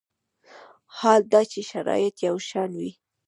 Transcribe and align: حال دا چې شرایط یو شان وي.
حال 0.97 1.21
دا 1.31 1.41
چې 1.51 1.59
شرایط 1.71 2.15
یو 2.27 2.35
شان 2.49 2.71
وي. 2.79 2.91